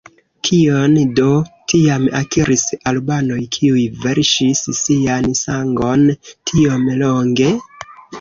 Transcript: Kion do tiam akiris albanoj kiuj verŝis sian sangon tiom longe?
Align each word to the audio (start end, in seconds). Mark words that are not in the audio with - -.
Kion 0.47 0.93
do 1.17 1.25
tiam 1.73 2.07
akiris 2.19 2.63
albanoj 2.91 3.37
kiuj 3.57 3.83
verŝis 4.05 4.63
sian 4.79 5.29
sangon 5.41 6.03
tiom 6.53 6.89
longe? 7.03 7.51